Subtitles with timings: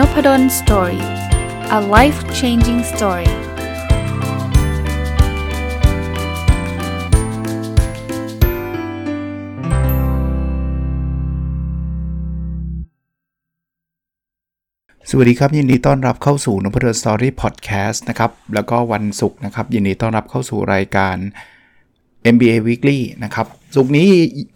[0.00, 1.04] Nopadol Story
[1.78, 3.30] a life changing story
[15.10, 21.16] สวัสดีครับ ยินดีต้อนรับเข้าสู่นพดล Story Podcast นะครับ แล้วก็วันศุกร์นะครับ ยินดีต้อนรับเข้าสู่รายการ
[22.34, 24.08] MBA Weekly นะครับ ศุกร์นี้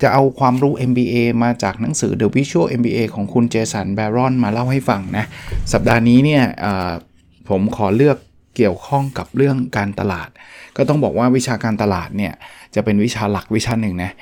[0.02, 5.24] จะเอาความรู้ MBA มาจากหนังสือ The Visual MBA ของคุณเจสันแบรอนมาเล่าให้ฟังนะ
[5.72, 6.42] สัปดาห์นี้เนี่ย
[7.48, 8.16] ผมขอเลือก
[8.56, 10.28] เกี่ยวข้องกับเรื่องการตลาด
[10.76, 12.32] ก็ต้องบอกว่าวิชาการตลาดเนี่ย
[12.74, 14.12] จะเป็นวิชาหลักวิชาหนึ่งนะ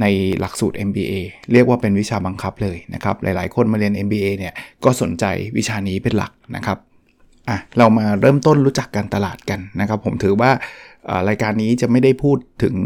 [0.00, 0.06] ใน
[0.40, 1.12] หลักสูตร MBA
[1.52, 5.24] เรียกว่าเป็นวิชาบังคับเลยนะครับ หลายๆ คนมาเรียน MBA เนี่ยก็สนใจ
[5.56, 6.78] วิชานี้เป็นหลักนะครับ
[7.48, 10.50] อะเรามาเริ่มต้นรู้จักการตลาดกันนะครับ ผมถือว่า
[11.28, 12.76] รายการนี้จะไม่ได้พูดถึง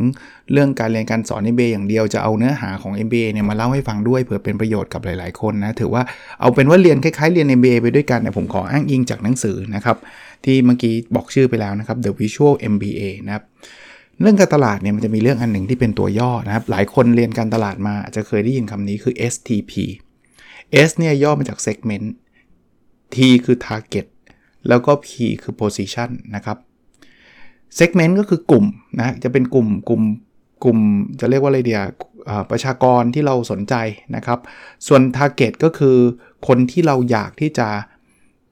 [0.53, 6.03] เรื่องการเรียนการสอน MBA อย่างเดียวจะเอาเนื้อหาของ MBA เนี่ยมาเล่าให้ฟังด้วยเผื่อเป็นประโยชน์กับหลาย ๆ คนนะถือว่า
[6.41, 9.97] เอาเป็นว่าเรียนคล้าย ๆ เรียน MBA ไปด้วยกันเนี่ยผมขออ้างอิงจากหนังสือนะครับ
[10.45, 13.45] ที่เมื่อกี้บอกชื่อไปแล้วนะครับ The Visual MBA นะครับ
[14.21, 19.73] เรื่องการตลาดเนี่ยมันจะมีเรื่องอันหนึ่งที่เป็นตัวย่อนะครับ หลายคนเรียนการตลาดมาจะเคยได้ยินคำนี้คือ STP
[20.89, 22.07] S เนี่ยย่อมาจาก segment
[23.15, 24.07] T คือ target
[24.69, 25.09] แล้วก็ P
[25.43, 26.59] คือ position นะครับ
[27.79, 28.65] segment ก็คือกลุ่ม
[29.01, 30.03] นะจะเป็นกลุ่มกลุ่ม
[30.65, 30.79] กลุ่ม
[31.21, 31.81] จะเรียกว่าอะไรเดีย
[32.51, 33.75] ประชากรที่เราสนใจ
[34.17, 34.39] นะครับ
[34.87, 35.97] ส่วน target ก็คือ
[36.47, 37.69] คนที่เราอยากที่จะ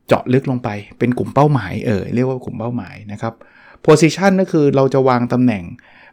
[0.06, 3.34] เจาะลึกลงไป เป็นกลุ่มเป้าหมายเออเรียกว่ากลุ่มเป้าหมายนะครับ
[3.86, 5.64] position ก็คือเราจะวางตำแหน่ง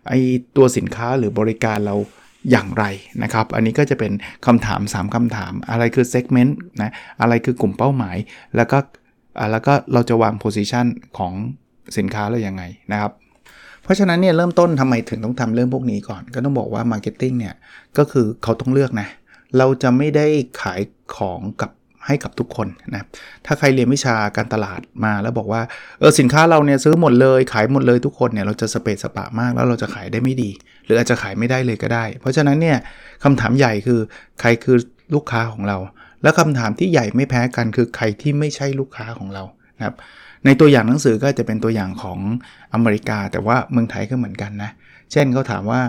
[0.08, 0.14] ไอ
[0.58, 1.96] ตัวสินค้าหรือบริการเรา
[2.52, 2.86] อย่างไร
[3.24, 4.12] นะครับ อันนี้ก็จะเป็น
[4.46, 8.18] คำถาม 3คำถาม อะไรคือ segment นะ อะไรคือกลุ่มเป้าหมาย
[8.56, 8.78] แล้วก็
[9.52, 10.86] แล้วก็เราจะวาง position
[11.18, 11.34] ของ
[11.98, 13.12] สินค้าเรายังไงนะครับ
[13.84, 17.56] เพราะฉะนั้นเนี่ยเริ่มต้นทำไมถึงต้องทำเรื่องพวกนี้ก่อน ก็ต้องบอกว่า marketing เนี่ย
[17.98, 19.08] ก็คือเขาต้องเลือกนะ
[19.58, 20.28] เราจะไม่ได้
[20.62, 20.82] ขาย
[21.16, 21.72] ของกับ
[22.08, 23.04] ให้กับทุกคนนะ
[23.46, 25.62] ถ้าใครเรียนวิชาการตลาดมาแล้วบอกว่า
[26.00, 30.50] เออสินค้าเราเนี่ยซื้อหมดเลยขายหมดเลยทุกคนเนี่ยเราจะสะเปะสะปะมากแล้วเราจะขายได้ไม่ดี
[30.86, 32.78] หรืออาจจะขายไม่ได้เลยก็ได้ เพราะฉะนั้นเนี่ย
[33.24, 34.00] คำถามใหญ่คือ
[34.40, 34.78] ใครคือ
[35.14, 35.78] ลูกค้าของเรา
[36.24, 39.44] แล้วคำถามที่ใหญ่ไม่แพ้กันคือใครที่ไม่ใช่ลูกค้าของเรา
[39.80, 39.96] นะครับ
[40.46, 42.20] ในตัวอย่างหนังสือก็จะเป็นตัวอย่างของ
[42.74, 44.72] อเมริกา แต่ว่าเมืองไทยก็เหมือนกันนะ
[45.12, 45.82] เช่นเขาถามว่า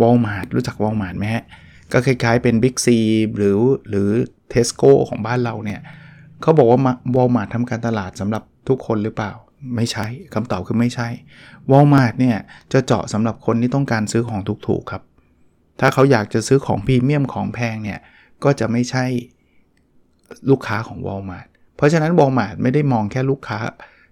[0.00, 1.44] วอลมาร์ทรู้จักวอลมาร์ทไหมฮะ
[1.92, 2.98] ก็คล้ายๆเป็น Big C
[3.36, 3.58] หรือ
[3.88, 4.08] หรือ
[4.50, 5.80] เทสโก้ของบ้านเราเนี่ย
[6.42, 6.78] เขาบอกว่า
[7.16, 9.32] วอลมาร์ททำการตลาดสำหรับทุกคนหรือเปล่า
[9.76, 11.08] ไม่ใช่คำตอบคือไม่ใช่
[11.70, 12.38] วอลมาร์ทเนี่ย
[12.72, 15.02] จะเจาะสำหรับคนที่ต้องการซื้อของถูกๆครับ
[15.80, 18.00] ถ้าเขาอยากจะซื้อของพรีเมียมของแพงเนี่ย
[18.44, 19.04] ก็จะไม่ใช่
[20.50, 23.58] ลูกค้าของวอลมาร์ท เพราะฉะนั้นวอลมาร์ทไม่ได้มองแค่ลูกค้า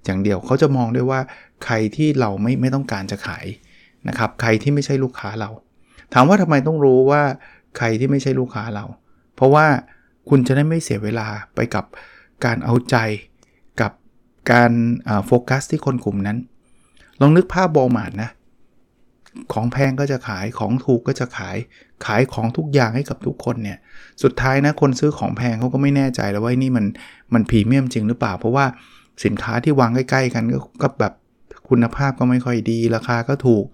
[0.05, 1.21] อย่างเดียวเขาจะมองด้วยว่า
[1.65, 3.47] ใครที่เราไม่ไม่ต้องการจะขาย
[4.09, 5.51] นะครับใครที่ไม่ใช่ลูกค้าเรา
[6.13, 7.23] ถามว่าทำไมต้องรู้ว่า
[7.79, 8.85] ใครที่ไม่ใช่ลูกค้าเรา
[9.37, 9.67] เพราะว่า
[10.29, 11.85] คุณจะได้ไม่เสียเวลาไปกับ
[12.45, 12.97] การเอาใจ
[13.81, 13.93] กับ
[14.53, 14.73] การ
[15.27, 16.39] โฟกัสที่คนกลุ่มนั้น
[17.21, 18.31] ลองนึกภาพบอลมาดนะ
[19.53, 21.57] ของแพงก็จะขายของถูกก็จะขาย
[22.07, 23.79] ขายของทุกอย่างให้กับทุกคนเนี่ย
[24.23, 26.87] สุดท้ายนะคนซื้อของแพงเขาก็ไม่แน่ใจแล้วว่านี่มัน
[27.35, 28.67] มันพรีเมียมจริงหรือเปล่า เพราะว่า
[29.25, 30.45] สินค้าที่วางใกล้ๆกัน
[30.83, 31.13] ก็แบบ
[31.69, 33.65] คุณภาพก็ไม่ค่อยดีราคาก็ถูก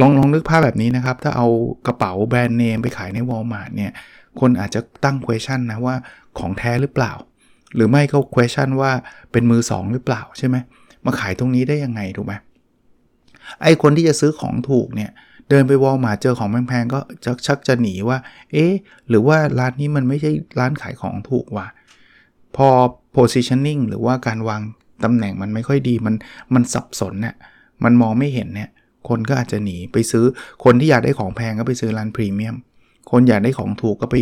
[0.00, 1.46] ลองลองนึกภาพแบบนี้นะครับ ถ้าเอา
[1.86, 3.92] กระเป๋าแบรนด์เนมไปขายในวอลมาร์ทเนี่ย
[4.40, 5.96] คนอาจจะตั้ง question นะว่า
[6.38, 7.12] ของแท้หรือเปล่า
[7.74, 8.92] หรือไม่ก็ question ว่า
[9.32, 10.56] เป็นมือ2หรือเปล่าใช่ไหม
[11.06, 12.34] มาขายตรงนี้ได้ยังไงถูกไหม
[13.62, 15.10] ไอ้คนที่จะซื้อของถูกเนี่ย
[15.48, 17.00] เดินไปวอลมาร์เจอของแพงๆก็
[17.46, 18.18] ชักจะหนีว่า
[18.52, 18.72] เอ๊ะ
[19.08, 21.66] หรือว่าร้านนี้มันไม่ใช่ร้านขายของถูกว่ะ
[22.56, 22.68] พอ
[23.16, 24.60] positioning หรือว่าการวาง
[25.04, 26.14] ตำแหน่งมันไม่ค่อยดีมัน
[26.54, 27.34] มันสับสนเนี่ย
[27.84, 28.70] มันมองไม่เห็นเนี่ย
[29.08, 30.24] คนก็อาจจะหนีไปซื้อ
[30.64, 32.56] คนที่อยากได้ของแพงก็ไปซื้อร้านพรีเมียม
[33.10, 34.16] คนอยากได้ของถูกก็ไป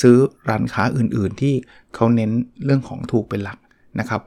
[0.00, 0.16] ซื้อ
[0.48, 1.54] ร้านค้าอื่นๆ ที่
[1.94, 2.30] เขาเน้น
[2.64, 3.58] เรื่องของถูกเป็นหลัก
[4.00, 4.20] นะครับ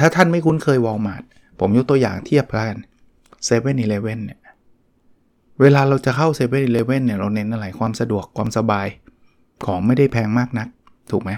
[0.00, 1.22] ถ้าท่านไม่คุ้นเคยวอลมาร์ท
[1.60, 2.76] ผมยกตัวอย่างเทียบกัน
[3.44, 4.40] เซเว่นอีเลเว่นเนี่ย
[5.60, 8.86] เวลาเราจะเข้าเซเว่นอีเลเว่นเนี่ย เราเน้นอะไรความสะดวกความสบาย
[9.66, 10.68] ของไม่ได้แพงมากนัก
[11.10, 11.30] ถูกไหม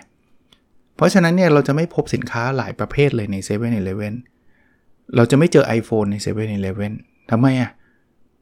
[0.97, 4.15] เพราะฉะนั้นเนี่ยเราจะไม่พบสินค้าหลายประเภทเลยใน7 e เ e ่ e อเลเว่น
[5.17, 6.93] เราจะไม่เจอ iPhone ใน 7-Eleven
[7.31, 7.71] ทำไมอะ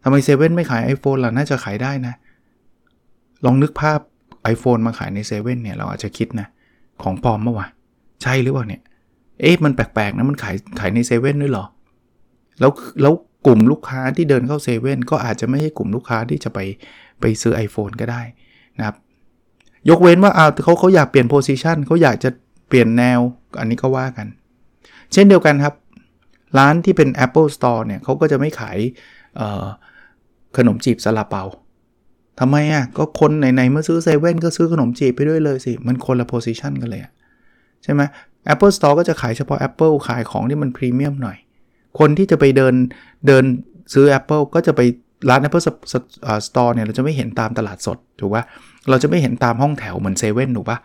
[0.04, 2.14] ทำไมเซเว่นไม่ขาย iPhone ล่ะน่าจะขายได้นะ
[3.44, 4.00] ลองนึกภาพ
[4.54, 6.48] iPhone มาขายใน7 e เ e ่นเนี่ย เราอาจจะคิดนะ
[7.02, 7.66] ของปลอมมื่อวะ
[8.22, 8.82] ใช่หรือเปล่าเนี่ย
[9.40, 11.64] เอ๊ะมันแปลกๆนะมันขายขายในเซเว่นด้วยหรอ
[12.60, 12.70] แล้ว
[13.00, 13.12] แล้ว
[13.46, 16.58] กลุ่มลูกค้าที่เดินเข้าเซเว่นก็อาจจะไม่ใช่กลุ่มลูกค้าที่จะไป
[17.20, 18.22] ไปซื้อ iPhone ก็ได้
[18.78, 18.96] นะครับ
[19.90, 22.30] ยกเว้นว่าเอาเขาเขาอยากเปลี่ยนโพซิชันเขาอยากจะ
[22.68, 23.20] เปลี่ยนแนว
[23.58, 24.26] อันนี้ก็ว่ากัน
[25.12, 25.74] เช่นเดียวกันครับ
[26.58, 28.78] ร้านที่เป็น Apple Store เนี่ยเขาก็จะไม่ขาย
[30.56, 31.42] ขนมจีบซาลาเปา
[32.40, 37.02] ทำไมอะก็คนไหนๆเมื่อซื้อเซเว่นก็ซื้อขนมจีบไปด้วยเลยสิ มันคนละโพซิชันกันเลย
[37.84, 38.02] ใช่ไหม
[38.52, 41.36] Apple Store ก็จะขายเฉพาะ Apple ขายของที่มันพรีเมียมหน่อย
[41.98, 42.74] คนที่จะไปเดิน
[43.26, 43.44] เดิน
[43.92, 44.80] ซื้อ Apple ก็จะไป
[45.30, 45.64] ร้าน Apple
[46.46, 48.44] Store เนี่ยเราจะไม่เห็นตามตลาดสดถูกปะ
[48.90, 50.78] เราจะไม่เห็นตามห้องแถวเหมือนเซเว่นถูกปะ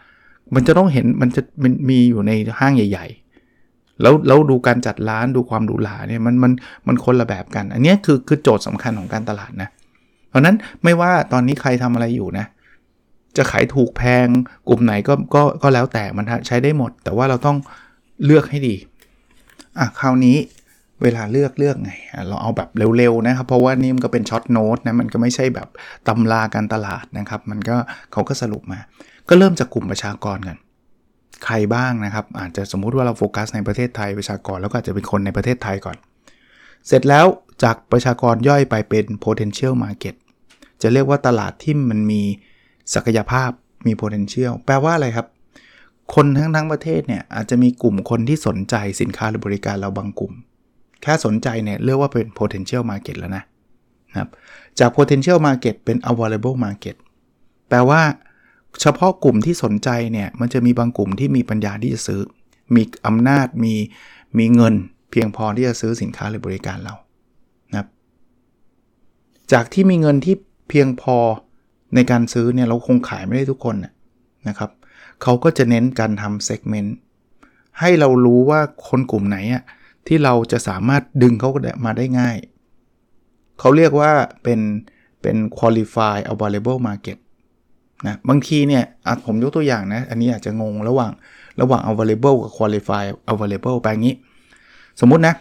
[0.55, 3.07] มันจะต้องเห็นมันจะมันมีอยู่ในห้างใหญ่
[3.53, 6.51] ๆ แล้วแล้วดูการจัดร้านดูความหรูหราเนี่ยมันมัน
[6.87, 9.69] มันคนละแบบกัน อันนี้คือคือโจทย์สำคัญของการตลาดนะ
[10.29, 12.45] เพราะนั้นไม่ว่าตอนนี้ใครทำอะไรอยู่นะ
[13.37, 14.27] จะขายถูกแพง
[14.67, 17.57] กลุ่มไหนก็ก็ก็แล้วแต่มันใช้ได้หมด แต่ว่าเราต้อง
[18.25, 18.75] เลือกให้ดี
[19.79, 20.37] อะคราวนี้
[21.03, 21.91] เวลาเลือกเลือกไง
[22.27, 25.67] เราเอาแบบเร็วๆนะครับ เพราะว่านี่มันก็เป็นช็อตโน้ตนะ มันก็ไม่ใช่แบบ
[26.07, 27.75] ตำราการตลาดนะครับ มันก็
[28.11, 28.79] เขาก็สรุปมา
[29.29, 30.57] ก็เริ่มจากกลุ่มประชากรกัน
[31.45, 35.97] ใครบ้างนะครับ อาจจะสมมุติว่าเราโฟกัสในประเทศไทยประชากร แล้วก็อาจจะเป็นคนในประเทศไทยก่อน
[36.87, 37.25] เสร็จแล้ว
[37.63, 40.15] จากประชากรย่อยไปเป็น potential market
[40.81, 42.21] จะเรียกว่าตลาดที่มันมี
[42.93, 43.49] ศักยภาพ
[43.87, 45.27] มี potential แปลว่าอะไรครับ
[46.15, 50.33] คนทั้งทั้งประเทศเนี่ยอาจจะมีกลุ่มคนที่สนใจสินค้าหรือบริการเราบางกลุ่ม
[51.03, 53.43] แค่สนใจเนี่ยเรียกว่าเป็น potential market แล้วนะ
[54.09, 54.29] นะครับ
[54.79, 56.95] จาก potential market เป็น available market
[57.69, 58.01] แปลว่า
[58.81, 62.21] เฉพาะกลุ่มที่สนใจเนี่ย มันจะมีบางกลุ่มที่มีปัญญาที่จะซื้อ
[62.75, 63.73] มีอำนาจมี
[64.37, 64.73] มีเงิน
[65.11, 66.95] เพียงพอที่จะซื้อสินค้าหรือบริการเรา
[67.71, 67.87] นะครับ
[69.51, 70.35] จากที่มีเงินที่
[70.69, 71.17] เพียงพอ
[71.95, 73.75] ในการซื้อเนี่ยเราคงขายไม่ได้ทุกคน
[74.47, 74.71] นะครับ
[75.21, 76.89] เขาก็จะเน้นการทำ segment
[77.79, 79.63] ให้เรารู้ว่าคนกลุ่มไหนอะ
[80.07, 81.49] ที่เราจะสามารถดึงเขา
[81.85, 82.37] มาได้ง่าย
[83.59, 84.11] เขาเรียกว่า
[84.43, 84.59] เป็น
[85.21, 87.17] เป็น qualify available market
[88.07, 88.83] นะบางทีเนี่ย
[89.25, 91.11] ผมยกตัวอย่างนะ อันนี้อาจจะงงระหว่าง
[91.61, 93.03] ระหว่าง available กับ qualify
[93.33, 94.15] available แปลงนี้
[94.99, 95.35] สมมุตินะ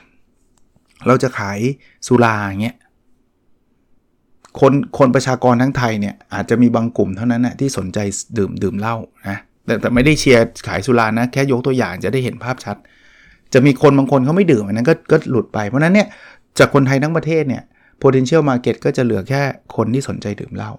[1.07, 1.59] เราจะขาย
[2.07, 2.77] สุราอย่างเงี้ย
[4.61, 7.99] คนคนประชากรทั้งไทยเนี่ยอาจจะมีบางกลุ่มเท่านั้นนะที่สนใจ
[8.39, 8.97] ดื่มดื่มเหล้า
[9.29, 12.77] นะแต่แต่ไม่ได้เชียร์ขายสุรานะ แค่ยกตัวอย่างจะได้เห็นภาพชัด
[13.55, 16.07] จะมีคนบางคนเขาไม่ดื่มอันนั้นก็ก็หลุดไป เพราะนั้นเนี่ย
[16.59, 17.63] จากคนไทยทั้งประเทศเนี่ย
[18.03, 19.43] potential market ก็จะเหลือแค่
[19.77, 20.73] คนที่สนใจดื่มเหล้า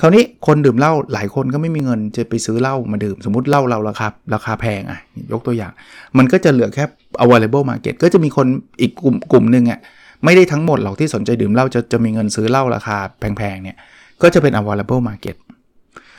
[0.00, 4.98] คราวนี้คนดื่มเหล้าหลายคนก็ไม่มีเงินจะไปซื้อเหล้ามาดื่มสมมติเหล้าเราราคาราคาแพงอะ
[5.32, 5.72] ยกตัวอย่าง
[6.18, 6.84] มันก็จะเหลือแค่
[7.24, 8.46] available market ก็จะมีคน
[8.80, 9.80] อีกกลุ่มกลุ่มหนึ่งอะ
[10.24, 13.76] ไม่ได้ทั้งหมดหรอกที่สนใจดื่มเหล้าจะจะมีเงินซื้อเหล้าราคาแพงๆเนี่ย
[14.22, 15.36] ก็จะเป็น available market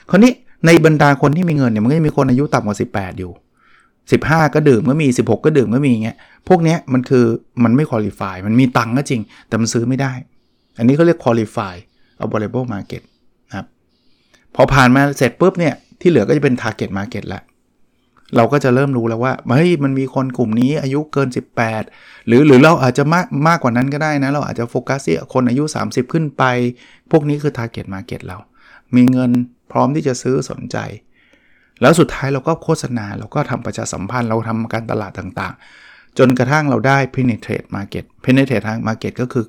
[0.10, 0.32] คราวนี้
[0.66, 3.32] ในบรรดาคนที่มีเงินเนี่ยมันก็จะมีคนอายุต่ำกว่า 18 อยู่
[4.12, 6.18] 15 ก็ดื่มก็มี 16 ก็ดื่มก็มีเงี้ย
[6.48, 7.26] พวกเนี้ยมันคือ
[7.64, 10.14] มันไม่คุริฟายมันมีตังก็จริง แต่มันซื้อไม่ได้
[10.78, 11.76] อันนี้เขาเรียกคุริฟาย
[12.24, 13.04] available market
[13.50, 13.66] นะครับ
[14.56, 17.42] พอผ่านมาเสร็จปุ๊บเนี่ยที่เหลือก็จะเป็น target market ละ
[18.36, 21.30] เราก็จะเริ่มรู้แล้วว่าเฮ้ยมันมีคนกลุ่มนี้อายุเกิน
[21.78, 26.44] 18 หรือหรือเราอาจจะมากมากกว่านั้นก็ได้นะ เราอาจจะโฟกัสที่คนอายุ 30 ขึ้นไป
[27.12, 28.38] พวกนี้คือ target market เรา
[28.96, 29.32] มีเงิน
[29.72, 30.78] พร้อมที่จะซื้อสนใจ
[31.82, 39.46] แล้วสุดท้ายเราก็โฆษณาเราก็ทำประชาสัมพันธ์เราทำการตลาดต่างๆ จนกระทั่งเราได้ penetrate market penetrate market ก็คือ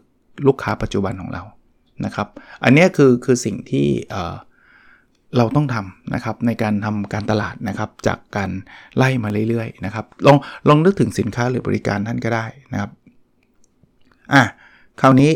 [0.46, 1.42] ลูกค้าปัจจุบันของเรา
[2.04, 2.28] นะครับ
[2.64, 3.86] อันนี้คือคือสิ่งที่
[5.36, 8.50] เราต้องทำนะครับในการทำการตลาดนะครับ จากการ
[8.96, 10.36] ไล่มาเรื่อยๆนะครับลอง
[10.68, 12.90] ลองนึกถึงสินค้าหรือบริการท่านก็ได้นะครับ
[14.32, 14.42] อะ
[15.00, 15.30] คราวนี้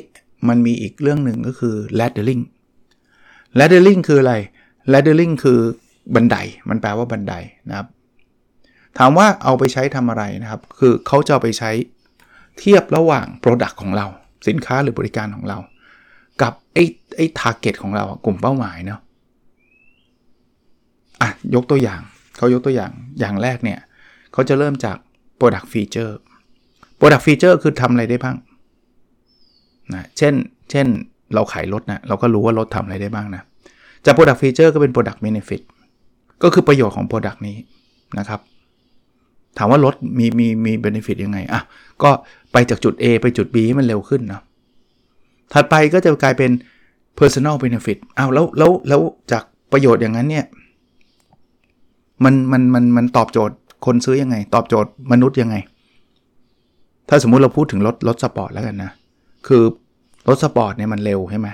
[0.49, 2.43] มันมีอีกเรื่องหนึ่งก็คือ laddering
[3.59, 4.35] laddering คืออะไร
[4.93, 5.61] laddering คือ
[6.15, 6.37] บันได
[6.69, 7.35] มันแปลว่าบันได
[7.69, 7.87] นะครับ
[8.99, 11.71] ถามว่าเอาไปใช้ทำอะไรนะครับ คือเขาจะเอาไปใช้
[12.59, 14.07] เทียบระหว่าง Product ของเรา
[14.49, 15.59] สินค้าหรือบริการของเรา
[16.43, 16.85] กับไอ้
[17.17, 19.01] ไอ้ target ของเรากลุ่มเป้าหมายเนาะ
[21.23, 22.01] อะยกตัวอย่าง
[22.37, 23.79] เขายกตัวอย่างอย่างแรกเนี่ย
[24.33, 24.97] เขาจะเริ่มจาก
[25.41, 26.13] Product Feature
[26.99, 28.37] Product Feature คือทำอะไรได้บ้าง
[29.95, 30.35] นะเช่น
[30.71, 30.87] เช่น
[31.35, 33.43] เราขายรถนะเราก็รู้ว่ารถทำอะไรได้บ้างนะ
[34.05, 35.63] จาก Product Feature ก็เป็น Product Benefit
[36.43, 37.57] ก็คือประโยชน์ของ Product นี้
[38.19, 38.41] นะครับ
[39.59, 41.61] ถามว่ารถมีมีมีเบนฟิตยังไงอะ
[42.03, 42.11] ก็
[42.53, 44.43] ไปจากจุด A ไปจุด B ให้มันเร็วขึ้นเนาะ
[45.53, 46.51] ถัดไปก็จะกลายเป็น
[47.19, 49.01] personal benefit อ้าวแล้วแล้วแล้ว
[49.33, 49.43] จาก
[49.73, 50.47] ประโยชน์อย่างนั้นเนี่ย
[52.25, 53.57] มันมันมันมันตอบโจทย์
[53.87, 55.57] คนซื้อยังไง ตอบโจทย์มนุษย์ยังไง
[57.09, 58.91] ถ้าสมมุติเราพูดถึงรถรถสปอร์ตแล้วกันนะ
[59.47, 59.63] คือ
[60.29, 61.49] รถสปอร์ตเนี่ยมันเร็วใช่ไหม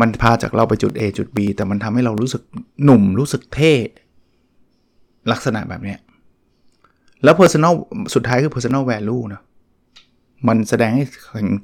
[0.00, 2.42] มันพาจากเราไปจุด A จุด B แต่มันทำให้เรารู้สึก
[2.84, 3.72] หนุ่มรู้สึกเท่
[5.30, 5.96] ลักษณะแบบนี้
[7.24, 7.74] แล้ว personal
[8.14, 9.42] สุดท้ายคือ personal value นะ
[10.48, 11.04] มันแสดงให้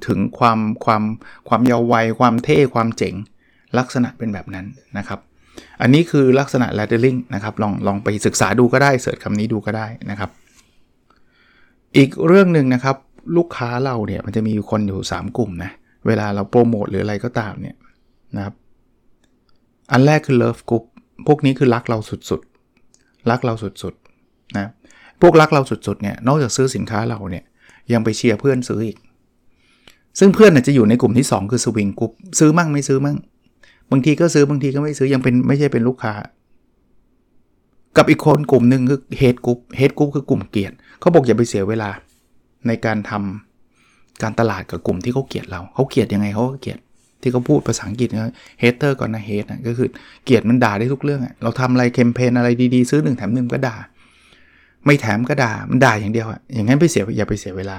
[0.07, 1.03] ถึงความความ
[1.47, 3.15] ความเยาว์วัยความเท่ความเจ๋ง
[3.77, 4.65] ลักษณะเป็นแบบนั้น
[4.97, 5.19] นะครับ
[5.81, 10.29] อันนี้คือลักษณะ laddering นะครับ ลองลองไปศึกษาดูก็ได้เสิร์ชคำนี้ดูก็ได้นะครับ
[11.97, 12.97] อีกเรื่องหนึ่งนะครับ
[13.37, 15.71] ลูกค้าเราเนี่ยมันจะมีคนอยู่ 3 กลุ่มนะ
[16.07, 17.75] เวลาเราโปรโมทหรืออะไรก็ตามเนี่ย
[18.35, 18.55] นะครับ
[19.91, 20.83] อันแรกคือ love group
[21.27, 22.41] พวกนี้คือรักเราสุด
[23.31, 24.67] รักเราสุดๆนะ
[25.21, 27.43] พวกรักเราสุดๆเนี่ยนอกจากซื้อสินค้าเราเนี่ย
[27.93, 28.97] ยังไปเชียร์เพื่อนซื้ออีก
[30.19, 33.17] ซึ่งเพื่อนจะอยู่ในกลุ่มที่ 2 คือ swing group ซื้อมั่งไม่ซื้อมั่ง
[33.91, 36.13] บางทีก็ซื้อบางทีก็ไม่ซื้อยังเป็นไม่ใช่เป็นลูกค้า
[37.97, 41.89] กับอีกคนกลุ่มหนึ่งคือ hate group hate group คือกลุ่มเกลียดเขาบอกอย่าไปเสียเวลา
[42.67, 46.79] ในการทำการตลาดกับกลุ่มที่เขาเกลียดเราเขาเกลียดยังไงเขาก็เกลียด
[47.21, 49.87] ที่เขาพูดภาษาอังกฤษนะ hater ก่อนนะ hate นะก็คือ
[50.23, 53.75] เกลียดมันด่าได้ทุกเรื่องอะเราทำอะไรเคมเพนอะไรดีๆ ซื้อหนึ่งแถมหนึ่งก็ด่า
[54.85, 57.77] ไม่แถมก็ด่ามันด่าอย่างเดียวอะอย่างนั้นไปเสียอย่าไปเสียเวลา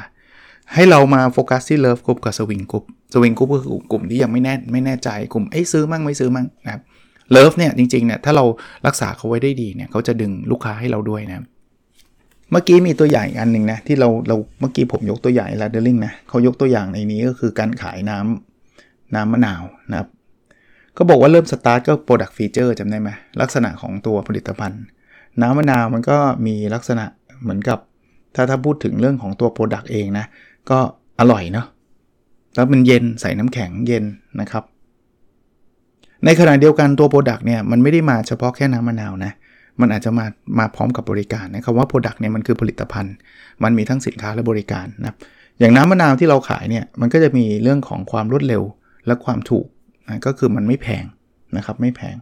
[0.74, 6.82] ให้เรามาโฟกัสที่ love group กับ swing group swing group ก็คือกลุ่มที่ยังไม่แน่ไม่แน่ใจกลุ่มไอ้ซื้อมั่งไม่ซื้อมั่งนะครับ
[7.30, 8.44] love เนี่ยจริงๆเนี่ยถ้าเรา
[8.86, 11.44] รักษาเขาไว้ได้ดีเนี่ยเขาจะดึงลูกค้าให้เราด้วยนะ
[12.50, 18.49] เมื่อกี้มีตัวอย่างอันหนึ่งนะที่เราเราเมื่อกี้ผมยกตัวอย่าง laddering นะเขายกตัวอย่างในนี้ก็คือการขายน้ำ
[19.14, 20.08] น้ำมะนาวนะครับ
[20.96, 24.82] ก็บอกว่าเริ่มสตาร์ทก็ Product Feature จำได้ไหมลักษณะของตัวผลิตภัณฑ์
[25.40, 27.04] น้ำมะนาวมันก็มีลักษณะ
[27.42, 27.78] เหมือนกับ
[28.34, 30.26] ถ้าถ้าพูดถึงเรื่องของตัว Product เองนะ
[30.70, 30.78] ก็
[31.20, 31.66] อร่อยเนาะ
[32.54, 34.04] แล้วมันเย็นใส่น้ำแข็งเย็น
[34.40, 34.64] นะครับ
[36.24, 39.32] ในขณะเดียวกันตัว Product เนี่ยมันไม่ได้มาเฉพาะแค่น้ำมะนาวนะ
[39.80, 40.26] มันอาจจะมา
[40.58, 43.14] มาพร้อมกับบริการนะคำว่า Product เนี่ยมันคือผลิตภัณฑ์
[43.62, 45.16] มันมีทั้งสินค้าและบริการนะครับ
[45.58, 48.62] อย่างน้ำมะนาวที่เราขายเนี่ยมันก็จะมีเรื่องของความรวดเร็ว
[49.06, 49.66] และความถูก
[50.08, 51.04] นะก็คือมันไม่แพง
[51.56, 52.16] นะครับไม่แพง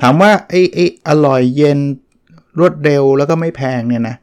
[0.00, 1.78] ถามว่าไอ้ไอ้อร่อยเย็น
[2.58, 4.16] รวดเร็วแล้วก็ไม่แพงเนี่ยนะ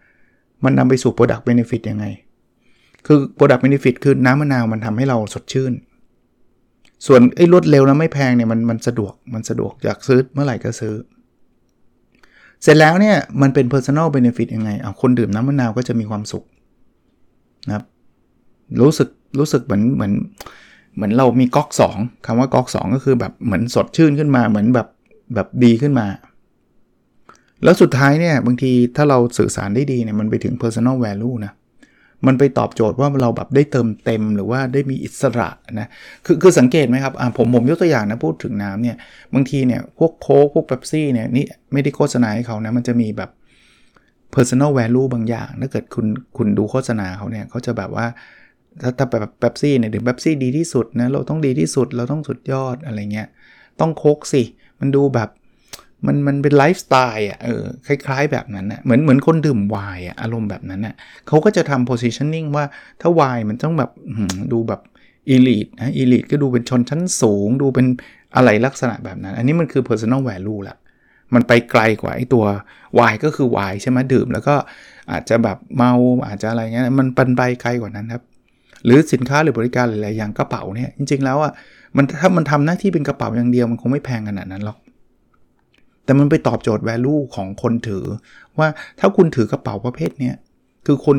[0.64, 2.06] มันนำไปสู่ Product Benefit ยังไง
[3.06, 5.74] คือ Product Benefit คือน้ำมะนาวมันทำให้เราสดชื่น
[7.08, 10.94] ส่วนไอ้รวดเร็วแล้วไม่แพงเนี่ยมันมันสะดวกมันสะดวกอยากซื้อเมื่อไหร่ก็ซื้อ
[12.64, 16.44] เสร็จแล้วเนี่ยมันเป็น personal benefit ยังไงเอาคนดื่มน้ำมะนาวก็จะมีความสุข
[17.68, 17.84] นะครับ
[18.82, 20.14] รู้สึกรู้สึกเหมือนเหมือน
[20.96, 24.88] เหมือนเรามีก๊อก2คำว่าก๊อก2ก็คือแบบเหมือนสดชื่นขึ้นมาเหมือนแบบ
[25.36, 26.08] แบบดีขึ้นมา
[27.64, 31.54] แล้วสุดท้ายเนี่ยบางทีถ้าเราสื่อสารได้ดีเนี่ยมันไปถึง personal value นะ
[32.28, 35.88] มันไปตอบโจทย์ว่าเราแบบได้เติมเต็มหรือว่าได้มีอิสระนะ
[36.26, 38.98] คือคือสังเกตไหมครับอ่าผมผมยกตัวอย่างนะพูดถึงน้ำเนี่ย
[39.34, 43.30] บางทีเนี่ยพวกโค้กพวกเบปซี่เนี่ยนี่ไม่ได้โฆษณาให้เขานะมันจะมีแบบ
[44.36, 46.06] personal value บางอย่าง ถ้าเกิดคุณ
[46.38, 48.06] คุณดูโฆษณาเขาเนี่ยเขาจะแบบว่า
[48.82, 53.28] ถ้าถ้าแบบเบปซี่เนี่ยดื่มเบปซี่ดีที่สุดนะเราต้องดีที่สุดเราต้องสุดยอดอะไรเงี้ย
[53.80, 54.44] ต้อง Coke สิ
[54.80, 55.30] มันดูแบบ
[56.08, 60.96] มันมันเป็นไลฟ์สไตล์อะเออคล้ายๆแบบนั้นอะเหมือนเหมือนคนดื่มไวน์อะอารมณ์แบบนั้นอะ
[61.28, 62.66] เขาก็จะทำ positioning ว่า
[63.02, 63.92] ถ้าไวน์มันต้องแบบ
[64.52, 64.82] ดูแบบ
[65.30, 67.86] elite นะ elite ก็ดูเป็นชนชั้นสูง ดูเป็น
[68.36, 70.78] อะไรลักษณะแบบนั้น อันนี้มันคือ personal value ละ
[71.34, 72.46] มันไปไกลกว่าไอ้ตัว
[73.00, 74.56] วายก็คือวายใช่ไหมดื่ม แล้วก็
[75.12, 75.92] อาจจะแบบเมา
[76.28, 78.24] อาจจะอะไรเงี้ยมันปันไปไกลกว่านั้นครับ
[78.86, 81.52] หรือสินค้าหรือบริการหลายๆอย่างกระเป๋าเนี่ยจริง ๆ แล้วอะ
[81.96, 84.78] มันถ้ามันทำหน้าที่เป็นกระเป๋าอย่างเดียวมันคงไม่แพงขนาดนั้นหรอก
[86.06, 88.04] แต่มันไปตอบโจทย์ value ของคนถือ
[88.60, 88.68] ว่า
[89.00, 90.36] ถ้าคุณถือกระเป๋าประเภทเนี้ย
[90.86, 91.16] คือคน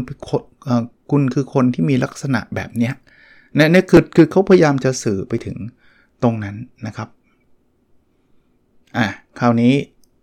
[1.11, 2.94] คุณคือคนที่มีลักษณะแบบเนี้ย
[3.59, 5.56] นี่นี่คือคือเขาพยายามจะสื่อไปถึง
[6.23, 6.56] ตรงนั้น
[6.87, 7.09] นะครับ
[8.97, 9.06] อะ
[9.38, 9.73] คราวนี้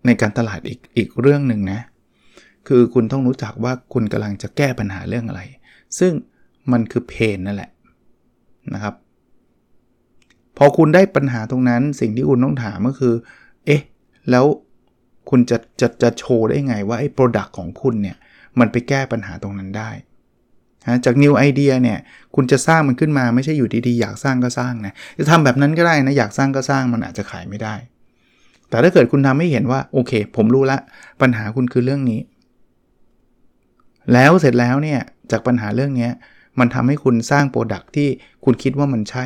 [0.06, 1.80] ในการตลาดอีกอีกเรื่องหนึ่งนะ
[2.68, 5.42] คือคุณต้องรู้จักว่าคุณกำลังจะแก้ปัญหาเรื่องอะไร
[6.00, 6.12] ซึ่ง
[6.72, 7.72] มันคือเพนนั่นแหละ
[8.74, 8.96] นะครับ
[10.58, 13.13] พอคุณได้ปัญหาตรงนั้นสิ่งที่คุณต้องถามก็คือ
[13.65, 13.82] เอ๊ะ
[14.30, 14.46] แล้ว
[15.30, 18.18] คุณจะจะจะโชว์ได้ไงว่าไอ้ Product ของคุณเนี่ย
[18.60, 19.91] มันไปแก้ปัญหาตรงนั้นได้
[20.88, 22.00] นะจาก New Idea เนี่ย
[22.36, 27.75] คุณจะสร้างมันขึ้นมาไม่ใช่อยู่ดีๆ อยากสร้างก็สร้างนะ จะทำแบบนั้นก็ได้นะ อยากสร้างก็สร้างมันอาจจะขายไม่ได้
[28.70, 30.77] แต่ถ้าเกิดคุณทำให้เห็นว่า โอเค ผมรู้ละ
[31.22, 32.20] ปัญหาคุณคือเรื่องนี้
[34.13, 35.00] แล้วเสร็จแล้วเนี่ย
[35.32, 36.10] จากปัญหาเรื่องนี้
[36.60, 38.08] มันทำให้คุณสร้างโปรดักที่
[38.46, 39.25] คุณคิดว่ามันใช่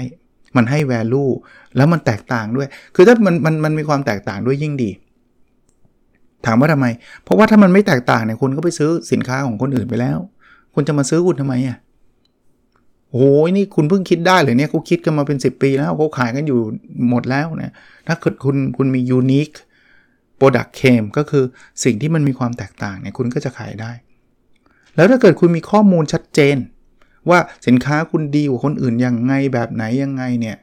[0.56, 1.32] มันให้ value
[1.76, 4.92] แล้วมันแตกต่างด้วย คือถ้ามันมันมันมีความแตกต่างด้วยยิ่งดี
[6.46, 6.88] ถามว่าทำไม
[7.24, 10.18] เพราะว่าถ้ามันไม่แตกต่างเนี่ยคุณก็ไปซื้อสินค้าของคนอื่นไปแล้ว
[10.74, 11.78] คุณจะมาซื้อคุณทำไมอะ
[13.12, 16.60] โอ้ยนี่คุณเพิ่งคิดได้เลยเนี่ยเขาคิดกันมาเป็น 10 ปีแล้วเขาขายกันอยู่
[17.10, 17.74] หมดแล้วนี่ย
[18.08, 19.56] ถ้าเกิดคุณคุณมี unique
[20.40, 21.44] product claim ก็คือ
[21.84, 23.92] สิ่งที่มันมีความแตกต่างเนี่ยคุณก็จะขายได้
[24.96, 26.58] แล้วถ้าเกิดคุณมีข้อมูลชัดเจน
[27.30, 30.58] ว่าสินค้าคุณดีกว่าคนอื่นยังไงแบบไหนยังไงเนี่ย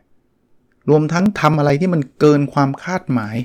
[0.89, 3.37] รวมทั้งทำอะไรที่มันเกินความคาดหมาย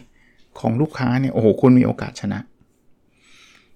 [0.60, 2.40] ของลูกค้าเนี่ยโอ้โหคุณมีโอกาสชนะ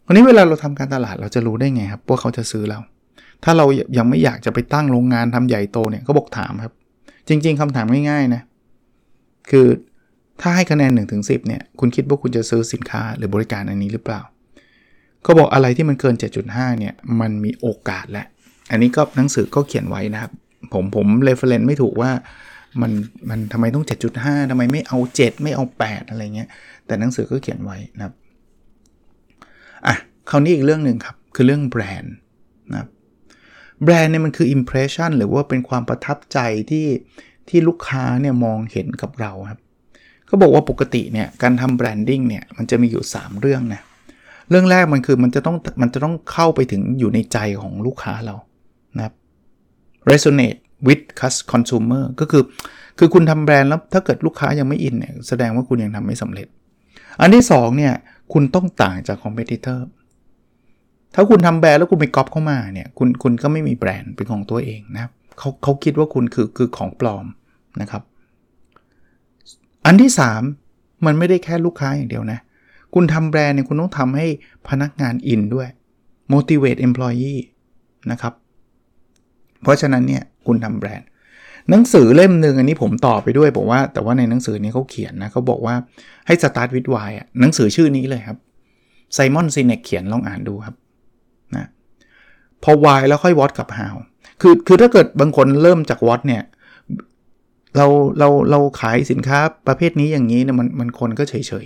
[0.05, 2.79] วันนี้เวลาเราทำการตลาดเราจะรู้ได้ไงครับว่าเขาจะซื้อเรา
[3.43, 3.65] ถ้าเรา
[3.97, 6.73] ยังไม่อยากจะไปตั้งโรงงานทำใหญ่โตเนี่ยก็บอกถามครับ
[7.27, 8.41] จริง ๆคำถามง่ายๆนะ
[9.49, 9.67] คือ
[10.41, 14.21] ถ้าให้คะแนน1 ถึง 10 เนี่ยคุณคิดว่าคุณจะซื้อสินค้าหรือบริการอันนี้หรือเปล่า
[15.23, 16.15] เขาบอกอะไรที่มันเกิน
[16.47, 18.25] 7.5เนี่ยมันมีโอกาสแหละ
[18.71, 20.31] อันนี้ก็หนังสือก็เขียนไว้นะครับ
[20.73, 22.11] ผมผม reference ไม่ถูกว่า
[22.81, 22.91] มัน
[23.29, 23.85] มันทำไมต้อง
[24.17, 26.49] 7.5ทำไมไม่เอา 7 ไม่เอา 8 อะไรเงี้ย
[26.85, 28.13] แต่หนังสือก็เขียนไว้นะครับ
[29.85, 29.95] อะ
[30.29, 32.15] คราวนี้อีกเรื่องหนึ่งครับ คือเรื่องแบรนด์
[32.71, 32.89] นะครับ
[33.83, 36.39] แบรนด์เนี่ยมันคือ impression หรือว่าเป็นความประทับใจ
[36.71, 36.87] ที่
[37.49, 39.59] ที่ลูกค้าเนี่ยมองเห็นกับเราครับ
[40.27, 43.81] เขาบอกว่าปกติเนี่ยการทำแบรนดิ้งเนี่ยมันจะมีอยู่ 3 เรื่องนะ
[44.49, 48.35] เรื่องแรกมันคือมันจะต้องมันจะต้องเข้าไปถึงอยู่ในใจของลูกค้าเรา
[48.97, 49.13] นะครับ
[50.09, 51.03] resonate with
[51.51, 52.43] consumer ก็คือ
[52.97, 56.47] คือคุณทำแบรนด์แล้วถ้าเกิดลูกค้ายังไม่อินเนี่ยแสดงว่าคุณยังทำไม่สำเร็จ
[57.21, 57.93] อันที่2เนี่ย
[58.33, 59.79] คุณต้องต่างจาก competitor
[61.15, 67.25] ถ้าคุณทำแบรนด์แล้วคุณไปก๊อปเข้ามาเนี่ยคุณคุณก็ไม่มีแบรนด์เป็นของตัวเองนะเขาเขาคิดว่าคุณคือคือของปลอม
[67.81, 68.03] นะครับ
[69.85, 70.11] อันที่
[70.57, 72.39] 3 มันไม่ได้แค่ลูกค้าอย่างเดียวนะ
[72.93, 74.27] คุณทำแบรนด์เนี่ยคุณต้องทำให้
[74.69, 75.67] พนักงานอินด้วย
[76.33, 77.41] motivate employee
[78.11, 78.33] นะครับ
[79.63, 81.07] เพราะฉะนั้นเนี่ยคุณทำแบรนด์
[81.69, 85.75] หนังสือเล่มหนึ่งอันนี้ผมต่อไปด้วยบอกว่า แต่ว่าในหนังสือนี้เขาเขียนนะเขาบอกว่า
[86.27, 88.37] ให้ start with why อะหนังสือชื่อนี้เลยครับ
[89.13, 90.75] ไซมอนซีเนกเขียนลองอ่านดูครับ
[91.55, 91.65] นะ
[92.63, 93.95] พอ why แล้วค่อย what กับ how
[94.41, 96.43] คือคือถ้าเกิดบางคนเริ่มจาก what เนี่ย
[97.77, 97.85] เรา
[98.19, 101.65] เราเราขายสินค้าประเภทนี้อย่างนี้เนี่ยมันมันคนก็เฉยเฉย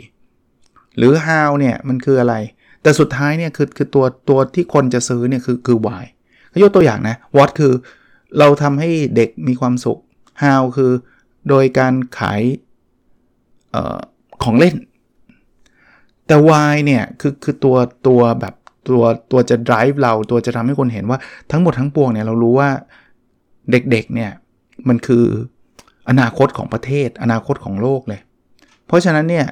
[0.98, 2.36] หรือ how เนี่ยมันคืออะไร
[2.82, 6.04] แต่สุดท้ายเนี่ยคือคือตัวตัวที่คนจะซื้อเนี่ยคือคือ why
[6.64, 7.74] ยกตัวอย่างนะ what คือ
[8.40, 10.00] เราทำให้เด็กมีความสุข
[10.44, 10.92] how คือ
[11.50, 12.42] โดยการขาย
[13.74, 14.00] ออ
[14.44, 14.76] ของเล่น
[16.28, 17.76] แต่ why เนี่ยคือคือตัว
[18.08, 18.56] ตัวแบบ
[18.88, 21.20] ตัวตัวจะ drive เราตัวจะทำให้คนเห็นว่า
[21.52, 22.70] ทั้งหมดทั้งปวงเนี่ยเรารู้ว่า
[23.72, 24.32] เด็กๆเนี่ย
[24.88, 25.26] มันคือ
[26.10, 28.22] อนาคตของประเทศ อนาคตของโลกเลย
[28.88, 29.46] เพราะฉะนั้นเนี่ย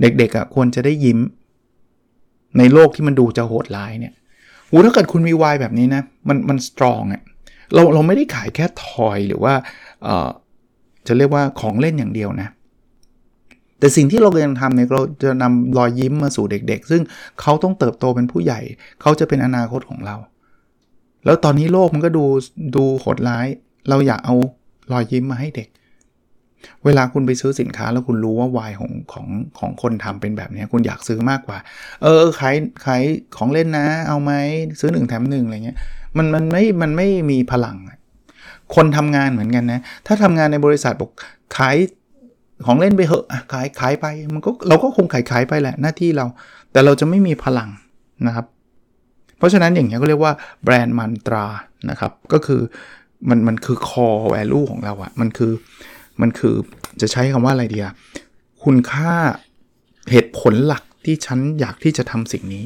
[0.00, 1.18] เด็กๆอะควรจะได้ยิ้ม
[2.58, 4.14] ในโลกที่มันดูจะโหดร้ายเนี่ย
[4.70, 7.22] หูถ้าเกิดคุณมีวายแบบนี้นะมันมันสตรองอะ
[7.74, 9.54] เราเราไม่ได้ขายแค่ทอยหรือว่า
[10.04, 10.28] เอ่อ
[11.06, 12.48] จะเรียกว่าของเล่นอย่างเดียวนะ
[13.78, 17.02] แต่สิ่งที่เรากำลังทำเนี่ยเราจะนำรอยยิ้มมาสู่เด็ก ๆ ซึ่ง
[17.40, 18.60] เขาต้องเติบโตเป็นผู้ใหญ่
[19.00, 20.16] เขาจะเป็นอนาคตของเรา
[21.24, 22.24] แล้วตอนนี้โลกมันก็ดู
[22.76, 23.46] ดูโหดร้าย
[23.88, 24.34] เราอยากเอา
[24.92, 25.68] รอยยิ้มมาให้เด็ก
[26.84, 29.26] เวลาคุณไปซื้อสินค้าแล้วคุณรู้ว่าวายของของ
[29.58, 31.58] ของคนทำเป็นแบบนี้คุณอยากซื้อมากกว่า
[32.02, 33.02] เออขายขาย
[33.36, 34.32] ของเล่นนะ เอาไหม
[34.80, 35.78] ซื้อหนึ่งแถมหนึ่งอะไรเงี้ย
[36.16, 37.76] มันมันไม่มันไม่มีพลัง
[38.74, 41.10] คนทำงานเหมือนกันนะ ถ้าทำงานในบริษัทบอก
[41.56, 41.76] ขาย
[42.66, 46.26] ของเล่นไปเหอะขายขายไปมันก็เราก็คงขายขายไปแหละหน้าที่เรา
[46.72, 47.68] แต่เราจะไม่มีพลัง
[48.26, 48.46] นะครับ
[49.38, 50.32] เพราะฉะนั้นอย่างนี้ยก็เรียกว่า
[50.64, 51.46] แบรนด์มันตรา
[51.90, 52.60] นะครับ ก็คือ
[53.28, 55.52] มันมันคือ core value ของเราอะมันคือ
[56.22, 56.54] มันคือ
[57.00, 57.94] จะใช้คำว่าอะไรเดีอะ
[58.64, 59.12] คุณค่า
[60.10, 62.64] เหตุผลหลักที่ฉันอยากที่จะทำสิ่งนี้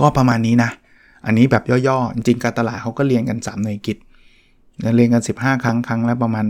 [0.00, 0.70] ก็ประมาณนี้นะ
[1.26, 3.98] อันนี้แบบย่อๆ จริงการตลาดเขาก็เรียนกัน 3 หน่วยกิจ
[4.96, 6.46] เรียนกัน 15 ครั้งครั้งละประมาณ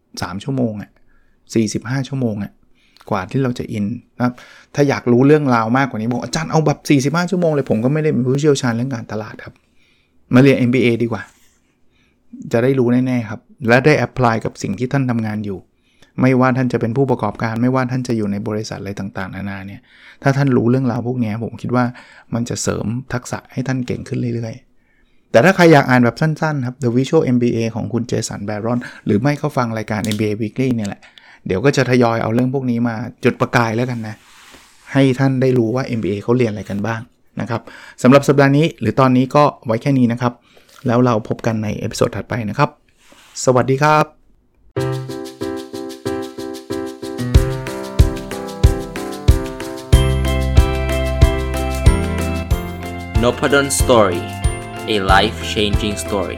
[0.00, 0.90] 3 ชั่วโมงอะ
[1.48, 2.52] 45 ชั่วโมงอะ
[3.10, 3.84] กว่าที่เราจะอิน
[4.16, 4.34] นะครับ
[4.74, 6.70] ถ้าอยากรู้เรื่องราวมากกว่านี้บอกอาจารย์เอาแบ
[7.08, 9.54] บ 45 ชั่วโมงเลยผมก็ไม่ได้เป็นผู้เชี่ยวชาญเรื่องการตลาดครับ
[10.34, 11.22] มาเรียน MBA ดีกว่า
[12.52, 15.58] จะได้รู้แน่ ๆ ครับ และได้ apply กับสิ่งที่ท่านทำงานอยู่
[16.20, 19.80] ไม่ว่าท่านจะเป็นผู้ประกอบการ ไม่ว่าท่านจะอยู่ในบริษัทอะไรต่างๆ นานาเนี่ย
[20.22, 21.84] ถ้าท่านรู้เรื่องราวพวกนี้ผมคิดว่า
[22.34, 31.00] มันจะเสริมทักษะให้ท่านเก่งขึ้นเรื่อยๆ แต่ถ้าใครอยากอ่านแบบสั้นๆครับ The Visual MBA ของคุณ Jason Barron หรือไม่เข้าฟังรายการ MBA Weekly เนี่ยแหละ
[31.46, 34.14] เดี๋ยวก็จะทยอยเอาเรื่องพวกนี้มาจุดประกายแล้วกันนะ
[34.92, 37.00] ให้ท่านได้รู้ว่า MBA เขาเรียนอะไรกันบ้าง
[37.40, 37.62] นะครับ
[38.02, 40.32] สำหรับสัปดาห์นี้หรือตอนนี้ก็ไว้แค่นี้นะครับ
[40.86, 42.70] แล้วเราพบกันใน episode ถัดไปนะครับ
[43.43, 44.05] สวัสดีครับ
[53.23, 54.21] n o p a d o n Story
[54.93, 56.37] a life changing story